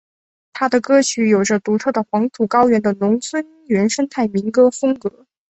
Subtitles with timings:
[0.51, 5.27] 他的歌曲有着独特的黄土高原的农村原生态民歌风格。